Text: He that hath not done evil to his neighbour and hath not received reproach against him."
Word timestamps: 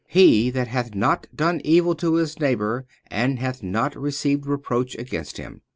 He 0.07 0.49
that 0.49 0.67
hath 0.67 0.95
not 0.95 1.27
done 1.35 1.61
evil 1.63 1.93
to 1.93 2.15
his 2.15 2.39
neighbour 2.39 2.87
and 3.11 3.37
hath 3.37 3.61
not 3.61 3.95
received 3.95 4.47
reproach 4.47 4.95
against 4.95 5.37
him." 5.37 5.61